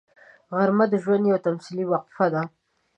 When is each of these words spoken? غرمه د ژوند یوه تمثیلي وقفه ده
غرمه 0.57 0.85
د 0.89 0.93
ژوند 1.03 1.23
یوه 1.29 1.41
تمثیلي 1.45 1.85
وقفه 1.87 2.25
ده 2.33 2.41